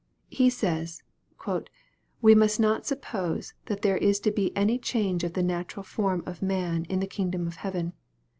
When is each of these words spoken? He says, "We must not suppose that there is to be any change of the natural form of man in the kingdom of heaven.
He 0.31 0.49
says, 0.49 1.03
"We 2.23 2.33
must 2.33 2.59
not 2.59 2.87
suppose 2.87 3.53
that 3.67 3.83
there 3.83 3.97
is 3.97 4.19
to 4.21 4.31
be 4.31 4.51
any 4.57 4.79
change 4.79 5.23
of 5.23 5.33
the 5.33 5.43
natural 5.43 5.83
form 5.83 6.23
of 6.25 6.41
man 6.41 6.85
in 6.85 6.99
the 6.99 7.05
kingdom 7.05 7.45
of 7.45 7.57
heaven. 7.57 7.93